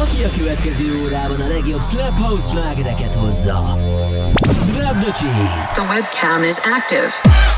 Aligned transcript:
aki 0.00 0.24
a 0.24 0.30
következő 0.30 1.00
órában 1.02 1.40
a 1.40 1.46
legjobb 1.46 1.82
Slap 1.82 2.18
House 2.18 2.48
slágereket 2.48 3.14
hozza. 3.14 3.78
Grab 4.74 4.98
the 5.00 5.12
cheese! 5.12 5.72
The 5.74 5.82
webcam 5.82 6.42
is 6.42 6.56
active. 6.56 7.57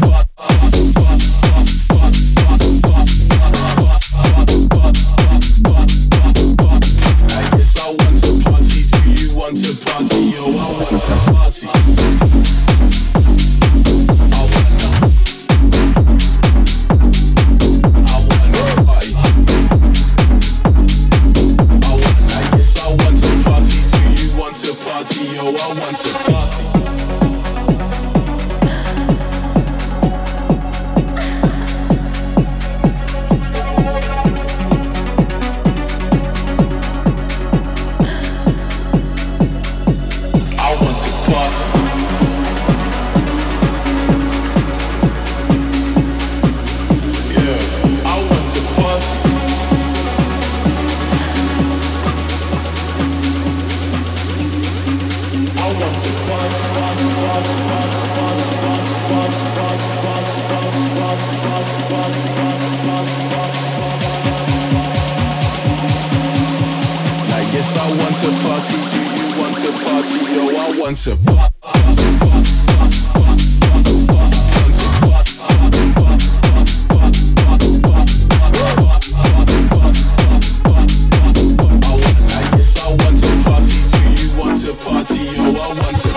One. 85.51 85.77
once 85.79 86.10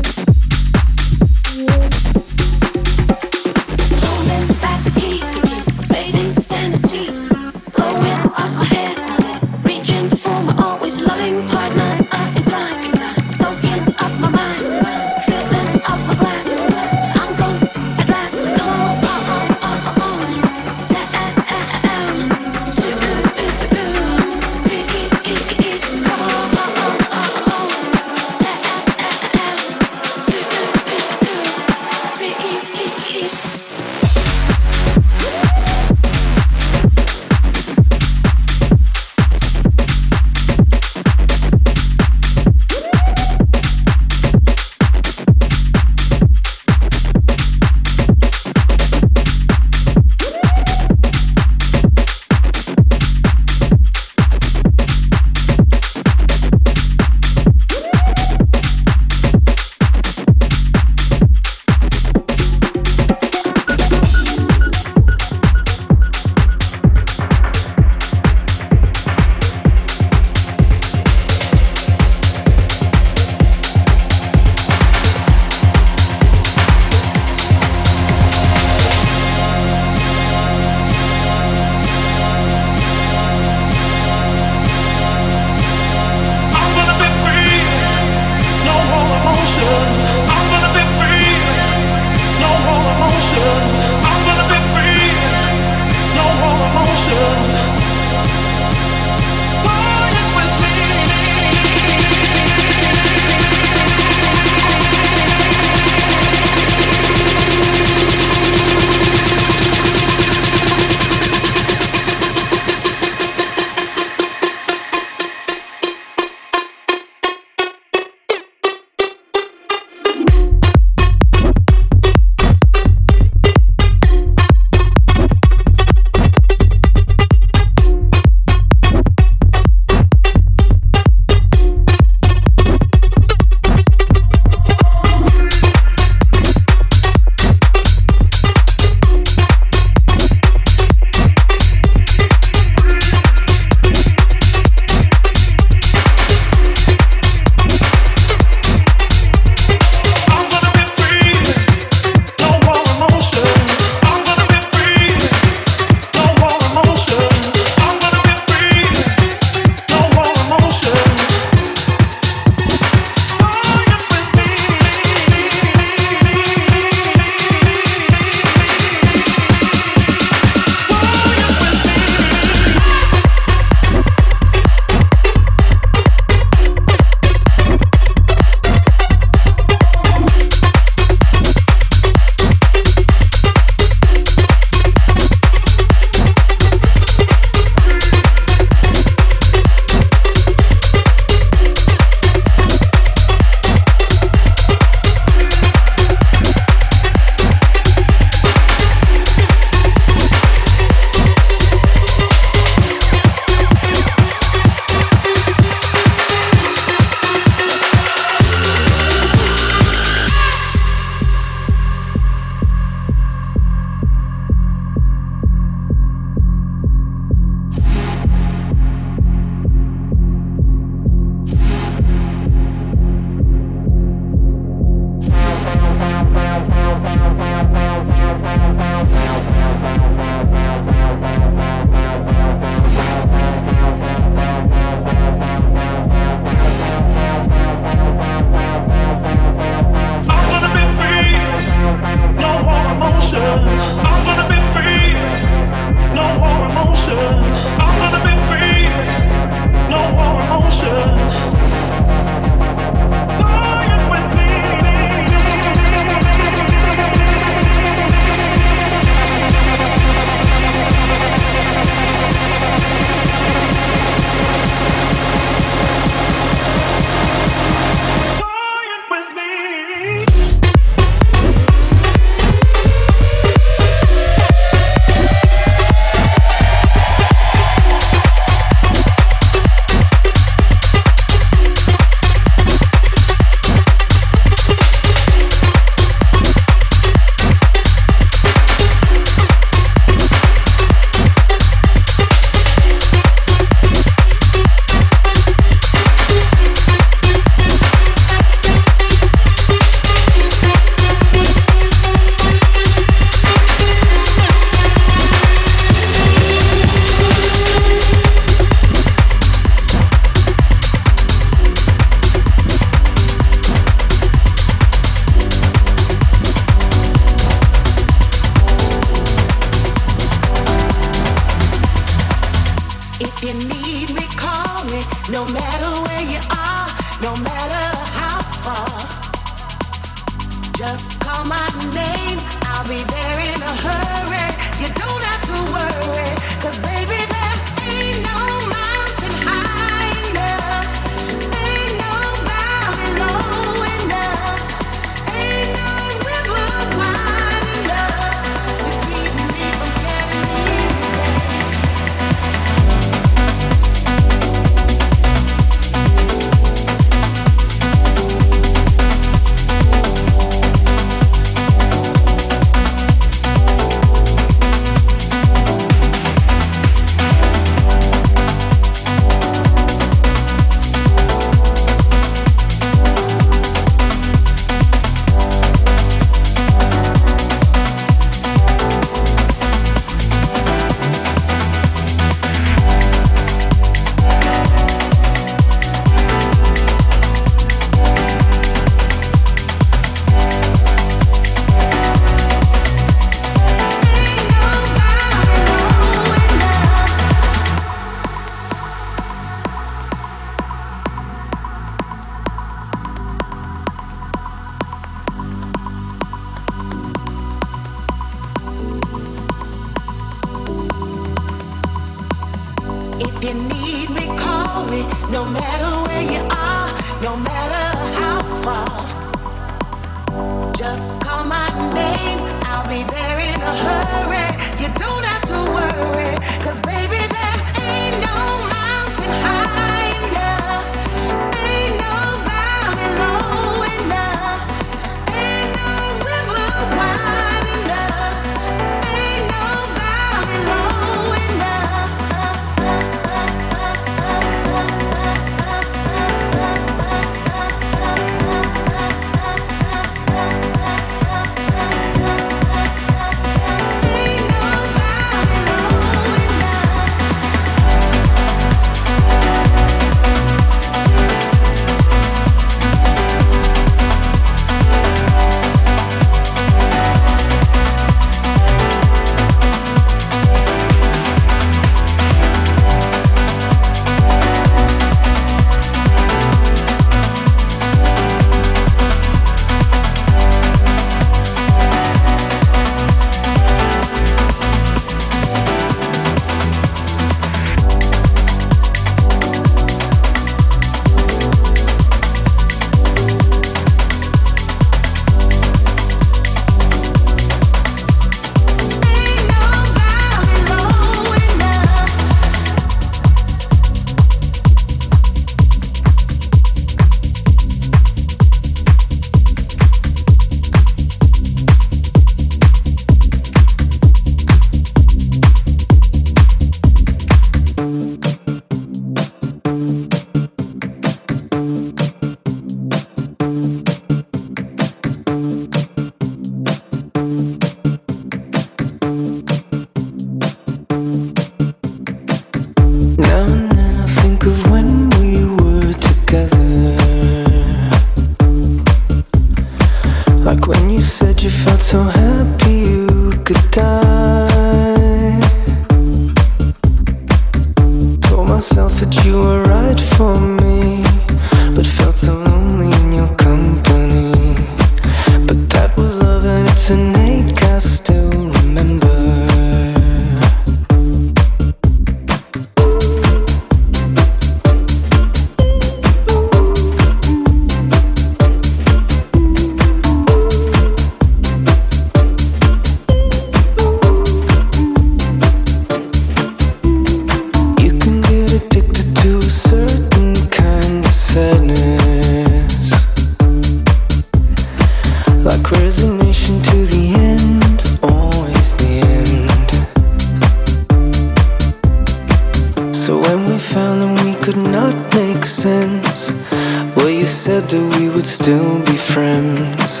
that 597.68 597.96
we 597.98 598.08
would 598.08 598.26
still 598.26 598.78
be 598.84 598.96
friends. 598.96 600.00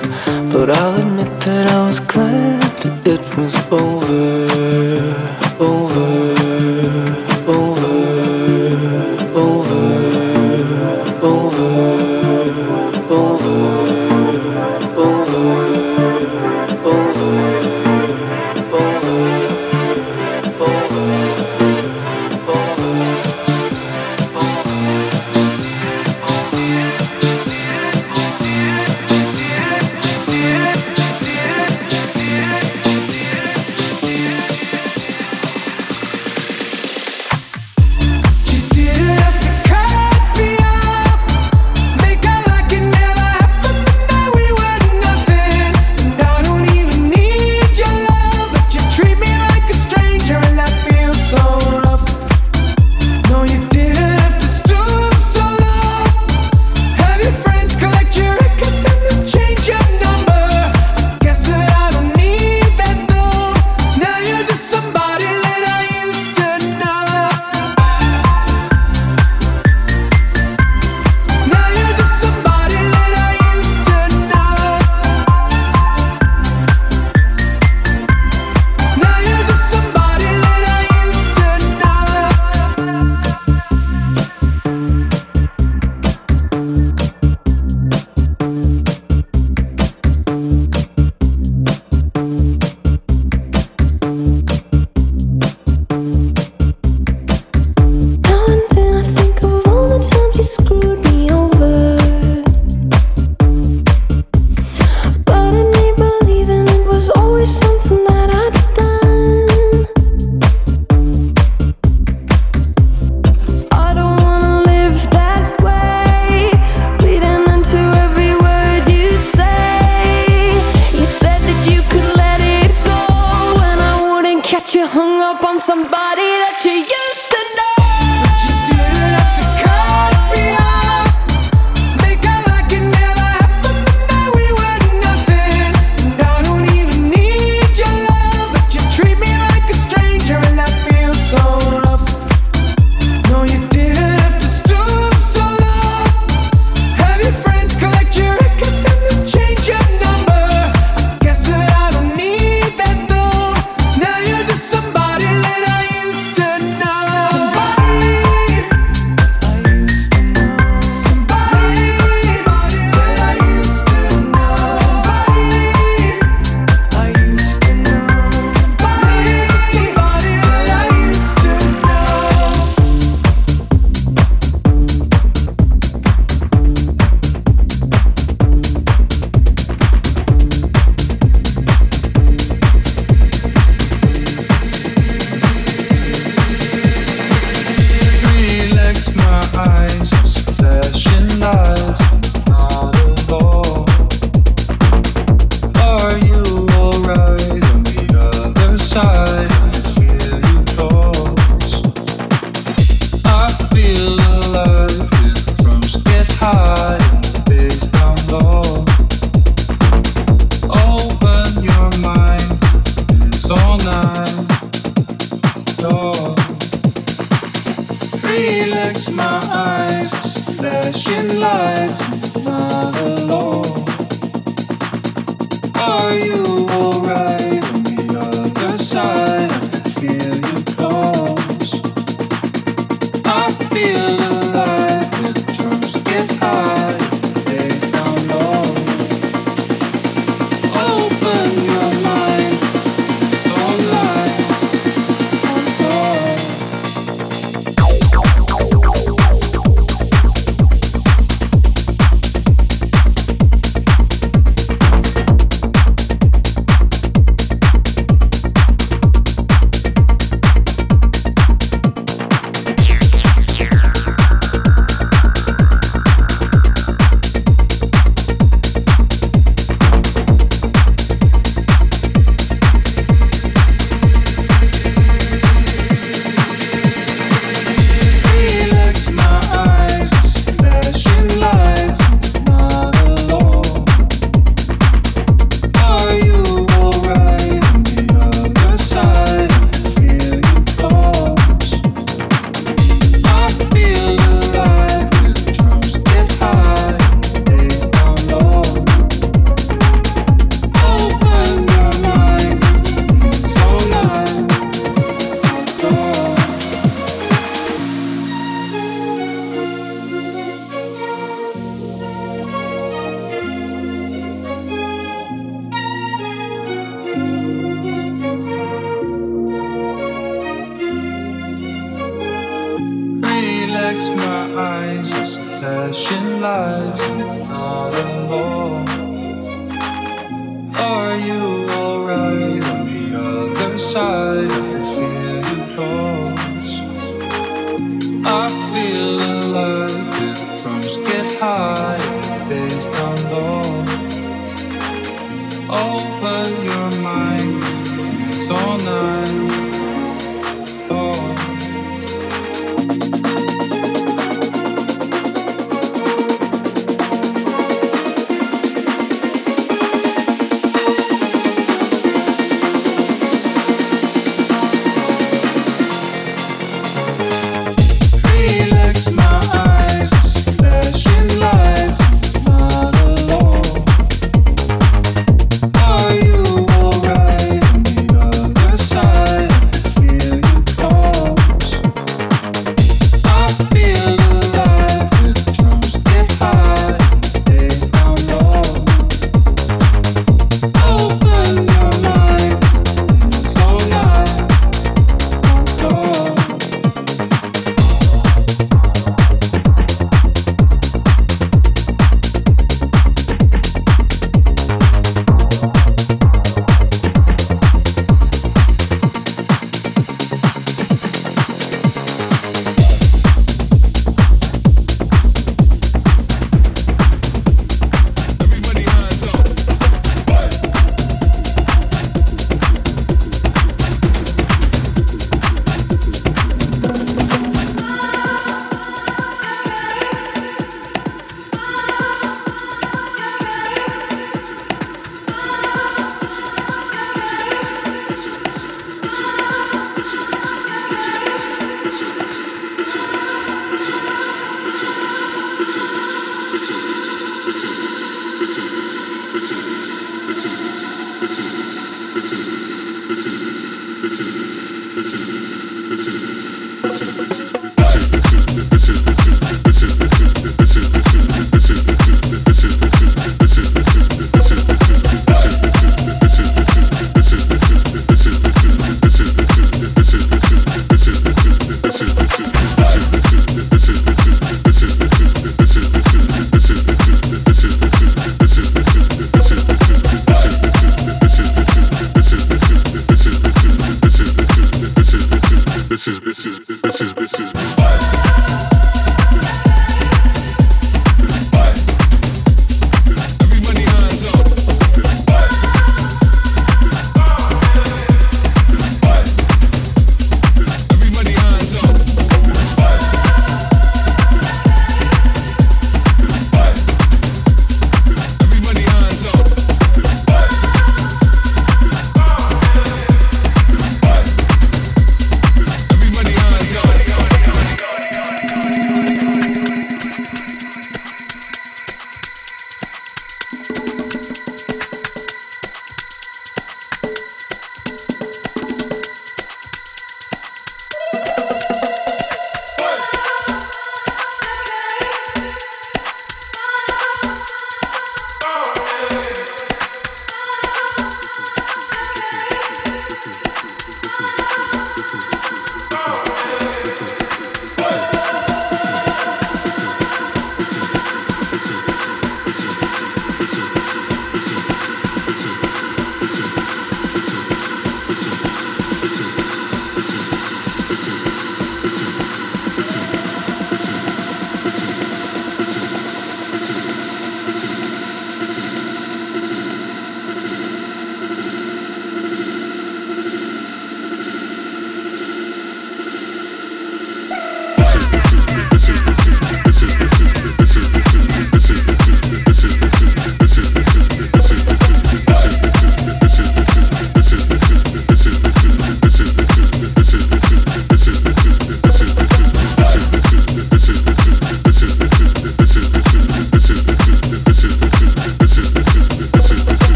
But 0.52 0.70
I'll 0.70 0.96
admit 1.00 1.40
that 1.40 1.66
I 1.70 1.86
was 1.86 2.00
glad 2.00 2.84
it 3.06 3.36
was 3.36 3.54
over, 3.72 4.46
over. 5.58 6.75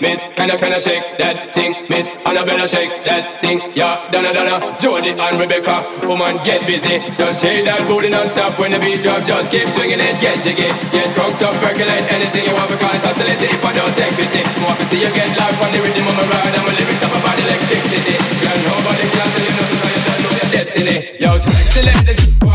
miss. 0.00 0.22
Can 0.34 0.50
I, 0.50 0.56
can 0.56 0.72
I 0.72 0.78
shake 0.78 1.18
that 1.18 1.54
thing, 1.54 1.86
miss? 1.88 2.10
and 2.10 2.38
I 2.38 2.44
better 2.44 2.66
shake 2.66 2.90
that 3.04 3.40
thing, 3.40 3.60
yeah. 3.74 4.10
Donna, 4.10 4.32
Donna, 4.32 4.76
Jody 4.80 5.10
and 5.10 5.34
Rebecca. 5.40 5.86
Woman, 6.06 6.36
get 6.44 6.66
busy. 6.66 6.98
Just 7.14 7.40
shake 7.40 7.64
that 7.64 7.86
booty 7.88 8.08
non-stop 8.10 8.58
when 8.58 8.72
the 8.72 8.78
beat 8.78 9.00
drop. 9.02 9.24
Just 9.24 9.50
keep 9.50 9.68
swinging 9.70 10.00
it, 10.00 10.20
get 10.20 10.42
jiggy. 10.42 10.68
Get 10.90 11.08
drunk, 11.14 11.40
up, 11.42 11.54
percolate 11.62 12.04
anything 12.12 12.44
you 12.44 12.54
want 12.54 12.70
to 12.70 12.76
call 12.76 12.94
it 12.94 13.04
oscillating. 13.06 13.50
If 13.50 13.64
I 13.64 13.72
don't 13.72 13.94
take 13.94 14.14
pity, 14.18 14.42
More 14.60 14.74
to 14.74 14.84
see 14.90 15.00
you 15.00 15.10
get 15.14 15.30
live 15.38 15.56
on 15.62 15.70
the 15.72 15.80
rhythm 15.80 16.06
of 16.06 16.14
my 16.18 16.24
ride. 16.28 16.54
I'm 16.54 16.66
a 16.66 16.72
lyrics 16.76 17.02
up 17.02 17.14
about 17.14 17.38
electricity. 17.38 18.16
Girl, 18.42 18.58
nobody 18.66 19.04
can 19.06 19.28
tell 19.32 19.44
you 19.44 19.52
nothing, 19.54 19.78
so 19.80 19.86
you 19.94 20.02
don't 20.02 20.20
know 20.22 20.32
your 20.34 20.50
destiny. 20.50 20.96
Yo, 21.22 21.30
select 21.38 22.02
this. 22.06 22.45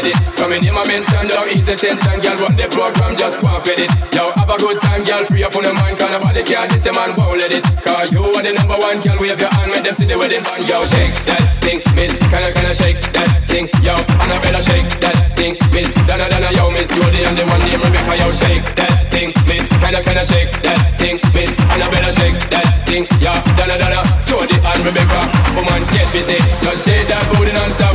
get 0.00 0.16
it. 0.16 0.36
Come 0.36 0.52
in, 0.52 0.64
my 0.72 0.86
mention, 0.86 1.28
don't 1.28 1.48
ease 1.48 1.66
the 1.66 1.76
tension, 1.76 2.20
girl. 2.20 2.36
Run 2.40 2.56
the 2.56 2.66
program, 2.68 3.16
just 3.16 3.40
go 3.40 3.48
and 3.48 3.64
fit 3.64 3.78
it. 3.80 3.90
Yo, 4.14 4.32
have 4.32 4.50
a 4.50 4.56
good 4.56 4.80
time, 4.80 5.04
girl. 5.04 5.24
Free 5.24 5.44
up 5.44 5.54
on 5.56 5.64
your 5.64 5.74
mind, 5.74 5.98
cause 5.98 6.10
nobody 6.10 6.42
care. 6.42 6.66
This 6.68 6.84
your 6.84 6.94
man 6.94 7.16
won't 7.16 7.38
let 7.38 7.52
it. 7.52 7.64
Cause 7.84 8.10
you 8.12 8.24
are 8.24 8.42
the 8.42 8.52
number 8.52 8.76
one, 8.78 9.00
girl. 9.00 9.18
Wave 9.20 9.40
your 9.40 9.52
hand, 9.52 9.70
make 9.70 9.84
them 9.84 9.94
see 9.94 10.06
the 10.06 10.16
wedding 10.16 10.42
band. 10.42 10.68
Yo, 10.68 10.84
shake 10.86 11.14
that 11.28 11.42
thing, 11.60 11.80
miss. 11.94 12.12
Kinda, 12.32 12.52
kinda 12.52 12.74
shake 12.74 13.00
that 13.12 13.28
thing, 13.48 13.68
yo. 13.84 13.94
And 14.24 14.32
I 14.32 14.38
better 14.40 14.62
shake 14.62 14.90
that 15.04 15.16
thing, 15.36 15.56
miss. 15.72 15.92
Donna, 16.08 16.28
Donna, 16.28 16.50
yo, 16.52 16.70
miss. 16.70 16.88
You 16.90 17.04
the 17.04 17.20
only 17.28 17.44
one 17.44 17.60
named 17.66 17.84
Rebecca, 17.84 18.14
yo. 18.16 18.28
Shake 18.32 18.66
that 18.80 19.10
thing, 19.12 19.30
miss. 19.46 19.64
Kinda, 19.80 20.00
kinda 20.02 20.24
shake 20.24 20.52
that 20.64 20.80
thing, 20.98 21.20
miss. 21.34 21.52
And 21.72 21.82
I 21.84 21.88
better 21.90 22.12
shake 22.12 22.38
that 22.50 22.66
thing, 22.88 23.04
yo. 23.20 23.32
Donna, 23.56 23.76
Donna, 23.76 24.00
Jody 24.24 24.56
and 24.56 24.80
Rebecca. 24.80 25.20
Woman, 25.54 25.82
get 25.92 26.08
busy. 26.12 26.38
Just 26.64 26.84
shake 26.84 27.06
that 27.08 27.22
booty 27.36 27.52
non-stop. 27.52 27.89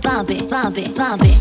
bump 0.00 0.30
it, 0.30 0.48
bump 0.48 0.78
it, 0.78 0.94
bump 0.94 1.22
it. 1.24 1.39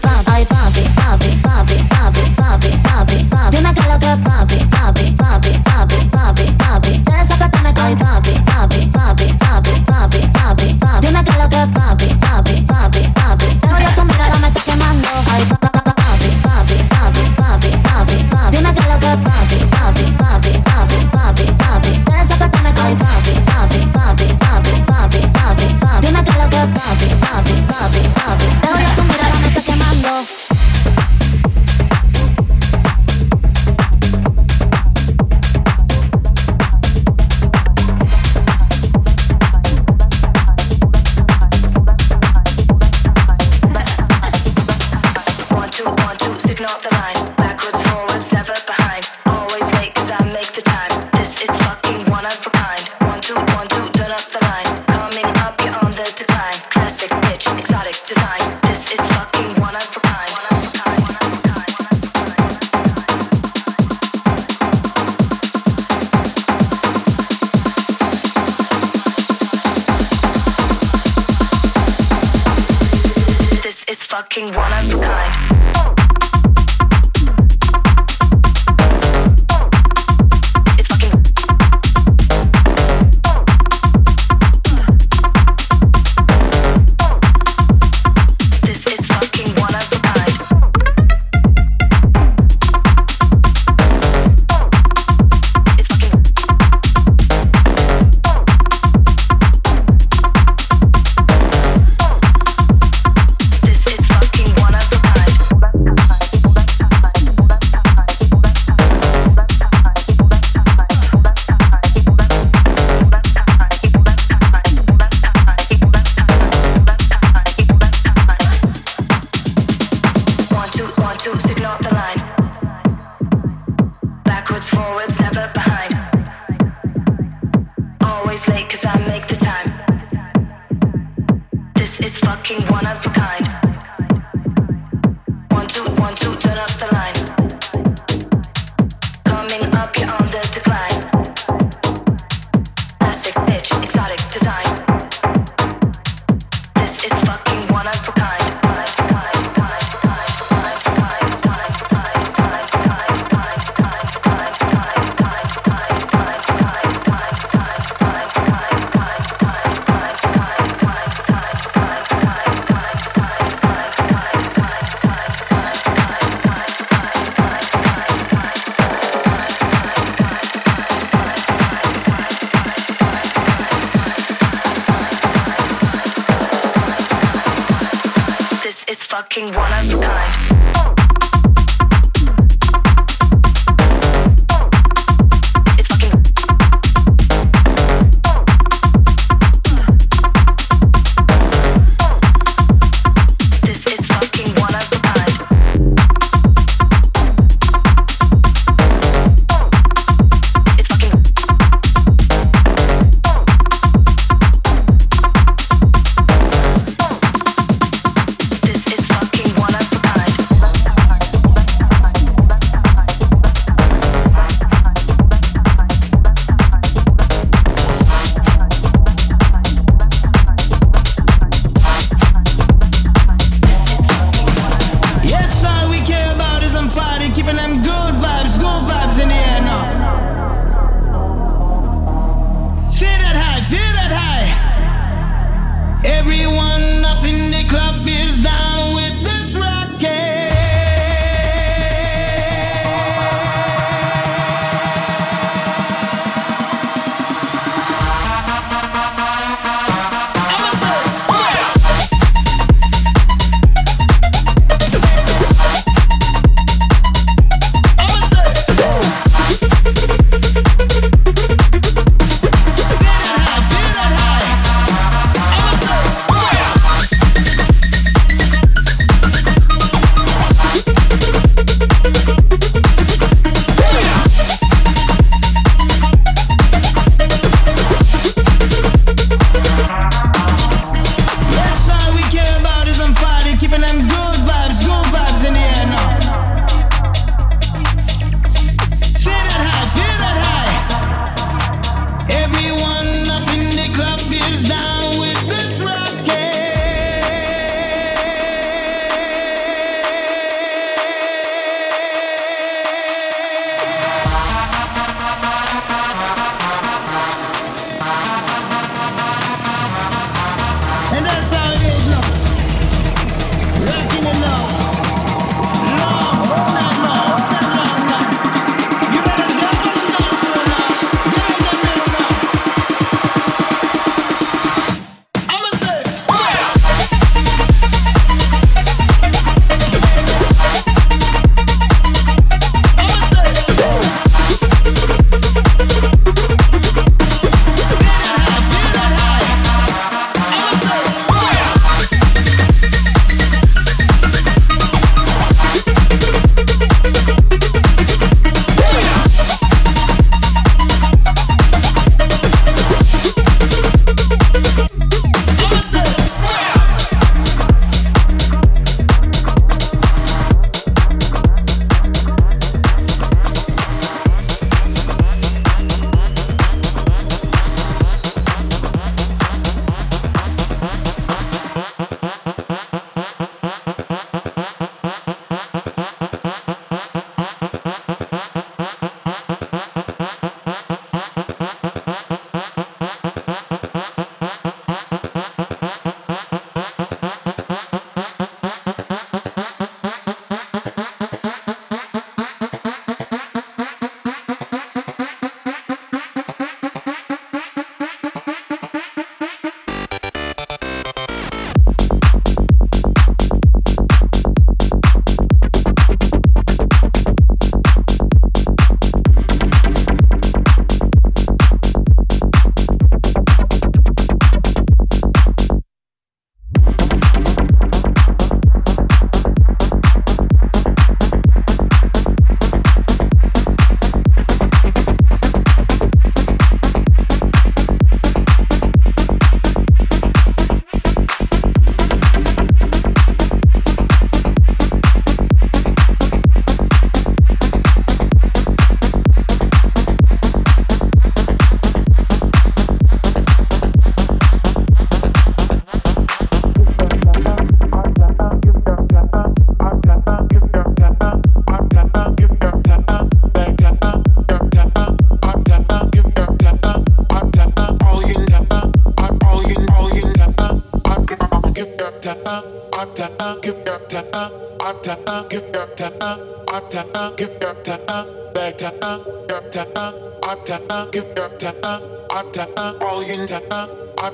Octana, 466.89 467.37
give 467.37 467.49
Octana, 467.59 468.53
Betana, 468.53 469.23
Octana, 469.47 470.41
Octana, 470.41 471.11
give 471.11 471.25
Octana, 471.35 472.27
Octana, 472.29 473.01
all 473.03 473.21
in 473.21 473.47
Tana, 473.47 473.89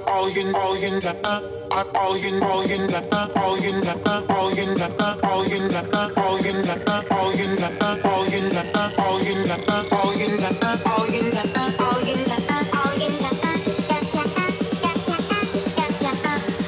all 0.08 0.28
in, 0.38 0.56
all 0.56 0.76
in 0.76 1.02
Tana. 1.02 1.44
All 1.72 2.16
in, 2.16 2.42
all 2.42 2.62
in 2.72 2.88
Tana, 2.88 3.30
all 3.36 3.56
in 3.56 3.82
Tana, 3.82 4.26
all 4.30 4.58
in 4.58 4.76
Tana, 4.76 5.18
all 5.24 5.44
in 5.44 5.70
Tana, 5.70 6.12
all 6.18 6.46
in 6.46 6.64
Tana, 6.64 7.04
all 7.12 7.32
in 7.36 7.58
Tana, 7.58 8.12
all 8.16 8.32
in 8.32 8.50
Tana, 8.50 8.94
all 9.00 9.22
in 9.22 9.42
Tana, 9.42 9.90
all 9.92 10.12
in 10.14 10.38
Tana, 10.40 10.80
all 10.88 11.14
in 11.14 11.32
Tana, 11.32 11.76
all 11.80 12.08
in 12.08 12.24
Tana, 12.26 12.62
all 12.78 13.02
in 13.04 13.14
Tana, 13.20 13.52
Tana, 13.92 14.48
Tana, 14.82 15.04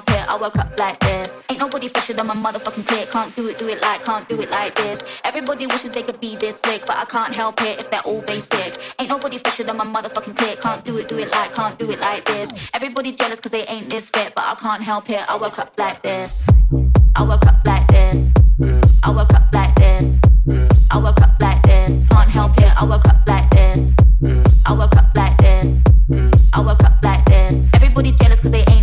It, 0.00 0.28
I 0.28 0.36
woke 0.36 0.58
up 0.58 0.78
like 0.78 0.98
this. 1.00 1.44
Ain't 1.50 1.58
nobody 1.58 1.88
fresher 1.88 2.14
than 2.14 2.26
my 2.26 2.34
motherfucking 2.34 2.86
kid. 2.86 3.10
Can't 3.10 3.34
do 3.36 3.48
it, 3.48 3.58
do 3.58 3.68
it 3.68 3.82
like 3.82 4.02
can't 4.02 4.26
do 4.28 4.40
it 4.40 4.50
like 4.50 4.74
this. 4.74 5.20
Everybody 5.24 5.66
wishes 5.66 5.90
they 5.90 6.02
could 6.02 6.18
be 6.20 6.34
this 6.36 6.64
lake, 6.64 6.84
but 6.86 6.96
I 6.96 7.04
can't 7.04 7.34
help 7.34 7.60
it 7.60 7.78
if 7.78 7.90
they're 7.90 8.00
all 8.00 8.22
basic. 8.22 8.78
Ain't 8.98 9.10
nobody 9.10 9.36
fresher 9.38 9.64
than 9.64 9.76
my 9.76 9.84
motherfucking 9.84 10.36
clique. 10.36 10.60
Can't 10.60 10.82
do 10.84 10.96
it, 10.96 11.08
do 11.08 11.18
it 11.18 11.30
like, 11.30 11.52
can't 11.52 11.78
do 11.78 11.90
it 11.90 12.00
like 12.00 12.24
this. 12.24 12.70
Everybody 12.72 13.12
jealous 13.12 13.40
cause 13.40 13.52
they 13.52 13.64
ain't 13.66 13.90
this 13.90 14.08
fit, 14.08 14.32
but 14.34 14.44
I 14.44 14.54
can't 14.54 14.82
help 14.82 15.10
it. 15.10 15.28
I 15.28 15.36
woke 15.36 15.58
up 15.58 15.78
like 15.78 16.00
this. 16.02 16.42
I 17.16 17.22
woke 17.22 17.46
up 17.46 17.66
like 17.66 17.86
this. 17.88 18.32
I 19.04 19.10
woke 19.10 19.34
up 19.34 19.52
like 19.52 19.74
this. 19.74 20.18
I 20.90 20.98
woke 20.98 21.20
up 21.20 21.40
like 21.40 21.62
this. 21.64 22.08
Can't 22.08 22.30
help 22.30 22.56
it. 22.56 22.72
I 22.80 22.84
woke 22.84 23.04
up 23.04 23.26
like 23.26 23.50
this. 23.50 23.92
I 24.66 24.72
woke 24.72 24.96
up 24.96 25.14
like 25.14 25.36
this. 25.38 25.82
I 26.54 26.60
woke 26.60 26.82
up 26.82 27.02
like 27.02 27.24
this. 27.26 27.68
Everybody 27.74 28.12
jealous 28.12 28.40
cause 28.40 28.50
they 28.50 28.64
ain't 28.68 28.81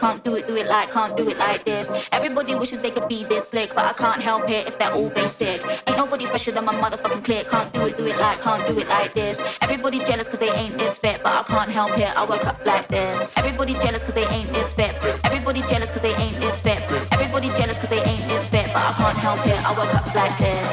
Can't 0.00 0.24
do 0.24 0.34
it, 0.34 0.48
do 0.48 0.56
it 0.56 0.66
like, 0.66 0.90
can't 0.90 1.16
do 1.16 1.28
it 1.28 1.38
like 1.38 1.64
this. 1.64 2.08
Everybody 2.10 2.54
wishes 2.54 2.78
they 2.78 2.90
could 2.90 3.06
be 3.06 3.24
this 3.24 3.48
slick, 3.48 3.74
but 3.74 3.84
I 3.84 3.92
can't 3.92 4.22
help 4.22 4.48
it 4.48 4.66
if 4.66 4.78
they're 4.78 4.92
all 4.92 5.10
basic. 5.10 5.62
Ain't 5.86 5.96
nobody 5.98 6.24
fresher 6.24 6.52
than 6.52 6.64
my 6.64 6.74
motherfucking 6.74 7.22
clique. 7.22 7.48
Can't 7.48 7.72
do 7.72 7.86
it, 7.86 7.98
do 7.98 8.06
it 8.06 8.18
like, 8.18 8.40
can't 8.40 8.66
do 8.66 8.78
it 8.78 8.88
like 8.88 9.12
this. 9.12 9.58
Everybody 9.60 9.98
jealous 10.00 10.26
cause 10.26 10.38
they 10.38 10.50
ain't 10.52 10.78
this 10.78 10.98
fit, 10.98 11.22
but 11.22 11.32
I 11.32 11.42
can't 11.42 11.70
help 11.70 11.98
it. 11.98 12.16
I 12.16 12.24
woke 12.24 12.46
up 12.46 12.64
like 12.64 12.88
this. 12.88 13.36
Everybody 13.36 13.74
jealous 13.74 14.02
cause 14.02 14.14
they 14.14 14.26
ain't 14.28 14.52
this 14.54 14.72
fit. 14.72 14.94
Everybody 15.22 15.60
jealous 15.68 15.90
cause 15.90 16.02
they 16.02 16.14
ain't 16.14 16.40
this 16.40 16.60
fit. 16.60 16.80
Everybody 17.12 17.48
jealous 17.58 17.78
cause 17.78 17.90
they 17.90 18.02
ain't 18.02 18.26
this 18.28 18.48
fit, 18.48 18.66
but 18.72 18.82
I 18.82 18.92
can't 18.92 19.18
help 19.18 19.46
it. 19.46 19.60
I 19.66 19.70
woke 19.76 19.94
up 19.94 20.14
like 20.14 20.36
this. 20.38 20.69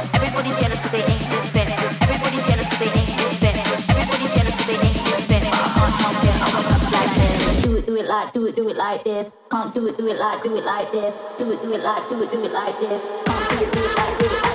Do 10.08 10.14
it, 10.14 10.20
like, 10.20 10.42
do 10.42 10.56
it 10.56 10.64
like 10.64 10.92
this. 10.92 11.16
Do 11.38 11.52
it, 11.52 11.62
do 11.62 11.74
it 11.74 11.84
like, 11.84 12.10
do 12.10 12.22
it, 12.22 12.32
do 12.32 12.46
it 12.46 12.52
like 12.54 12.80
this. 12.80 13.02
Do 13.02 13.62
it, 13.62 13.74
do 13.74 13.80
it 13.80 13.98
like, 13.98 14.20
do 14.20 14.26
it 14.26 14.42
like 14.42 14.47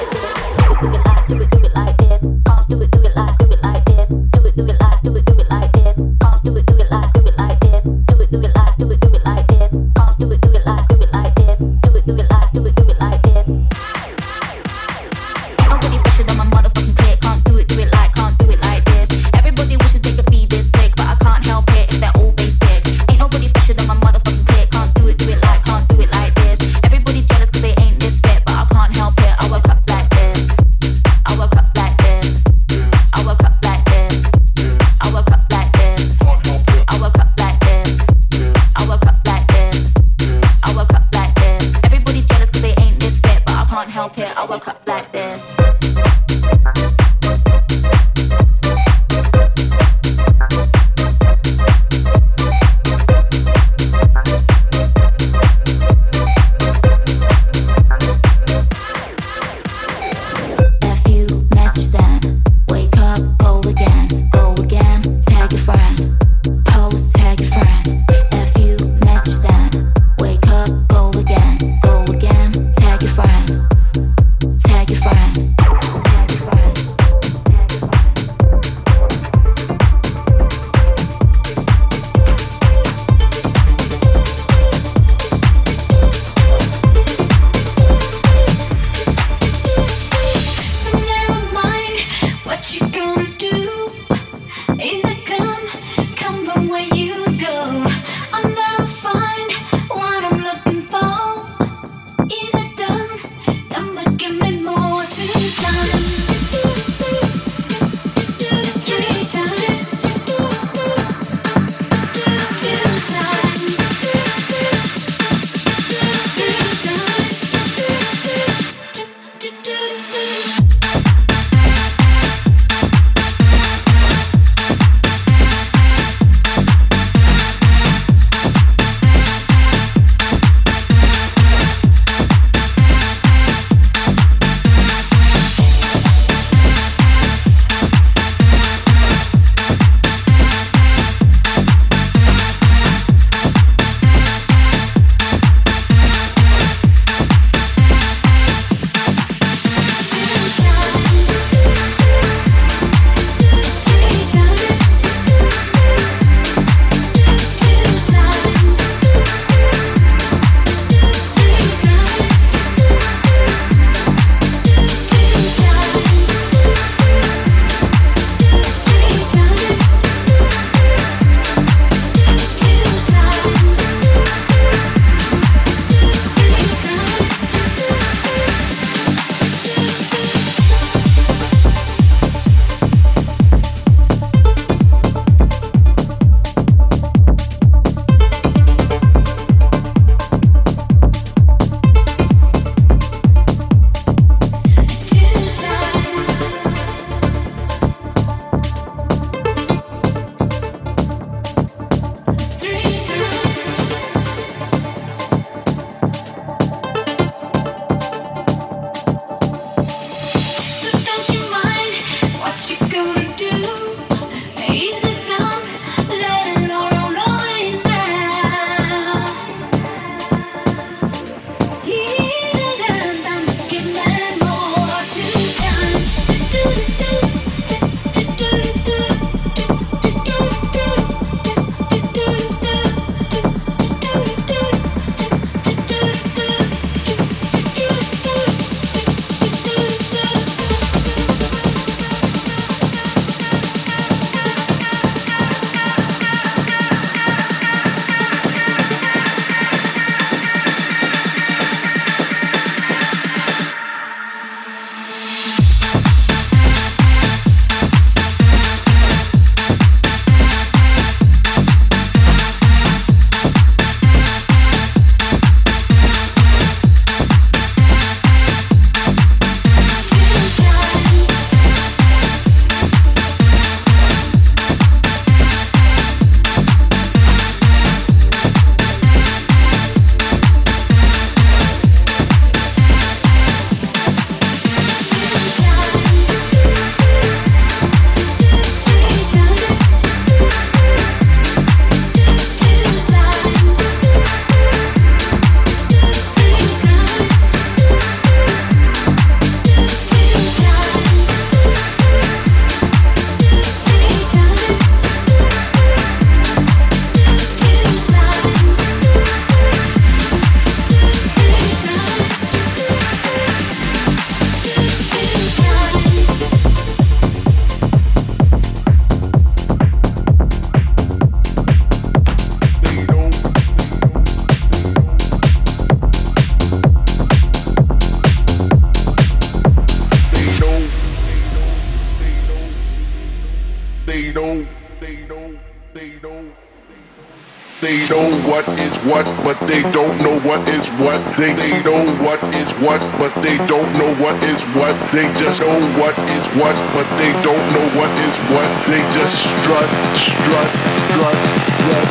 what, 342.83 343.01
but 343.19 343.33
they 343.43 343.57
don't 343.67 343.91
know 343.95 344.13
what 344.23 344.37
is 344.45 344.65
what. 344.75 344.95
They 345.15 345.31
just 345.39 345.61
know 345.63 345.81
what 345.99 346.19
is 346.35 346.49
what, 346.59 346.75
but 346.95 347.07
they 347.17 347.33
don't 347.43 347.67
know 347.73 347.87
what 347.99 348.11
is 348.27 348.39
what. 348.51 348.69
They 348.87 349.01
just 349.15 349.55
strut, 349.55 349.89
strut, 350.19 350.71
strut, 351.15 351.37
strut. 351.79 352.07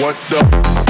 What 0.00 0.16
the? 0.30 0.83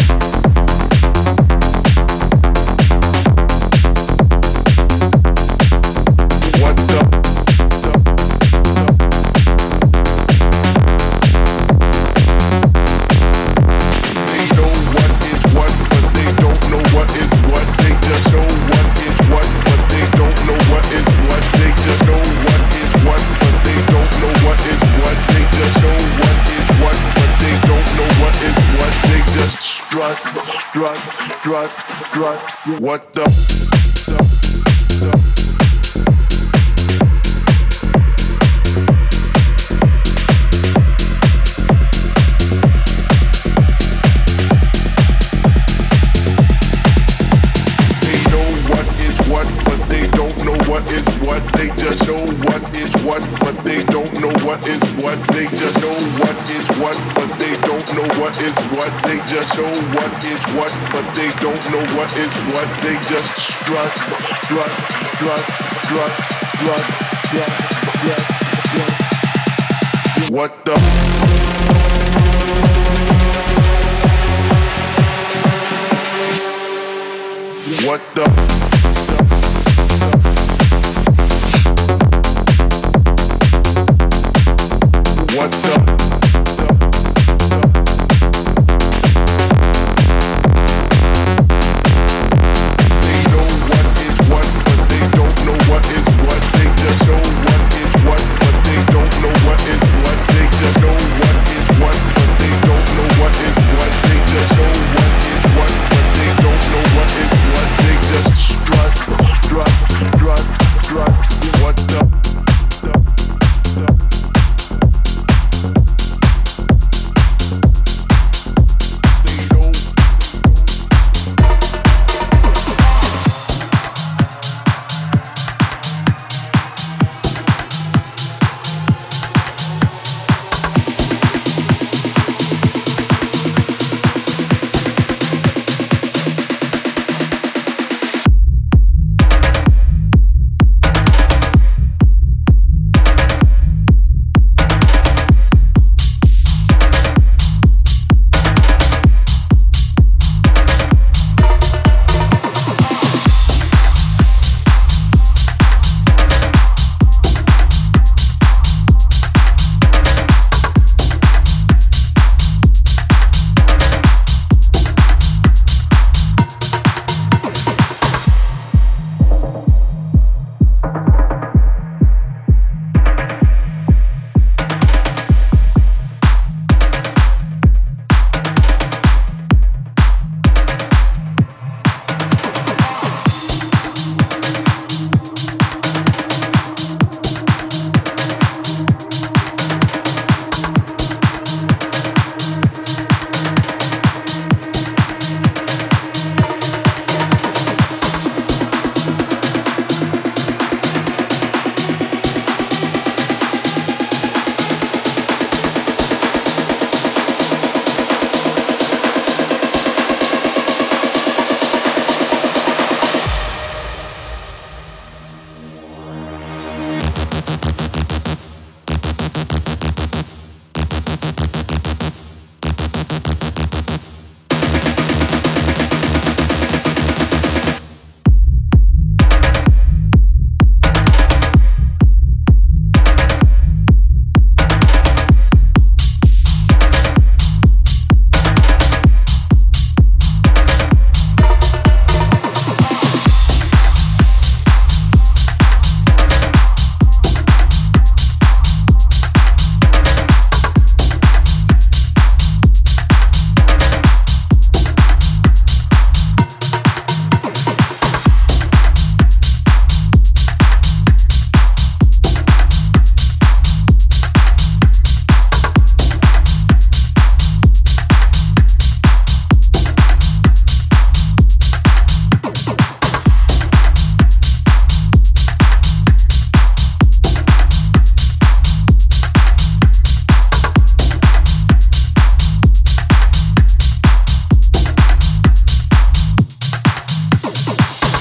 What 32.81 33.13
the? 33.13 33.54